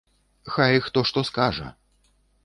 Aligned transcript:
Хай 0.53 0.79
хто 0.85 1.03
што 1.09 1.23
скажа. 1.29 1.67